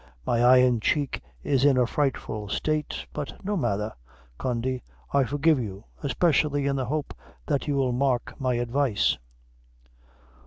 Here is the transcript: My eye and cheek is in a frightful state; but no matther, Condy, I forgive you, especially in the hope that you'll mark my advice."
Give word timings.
My 0.25 0.43
eye 0.43 0.57
and 0.57 0.81
cheek 0.81 1.21
is 1.43 1.63
in 1.63 1.77
a 1.77 1.85
frightful 1.85 2.49
state; 2.49 3.05
but 3.13 3.35
no 3.45 3.55
matther, 3.55 3.93
Condy, 4.39 4.81
I 5.13 5.25
forgive 5.25 5.59
you, 5.59 5.85
especially 6.01 6.65
in 6.65 6.75
the 6.75 6.85
hope 6.85 7.13
that 7.45 7.67
you'll 7.67 7.91
mark 7.93 8.33
my 8.39 8.55
advice." 8.55 9.19